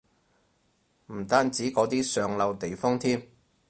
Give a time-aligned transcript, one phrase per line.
[1.13, 3.21] 唔單止嗰啲上流地方添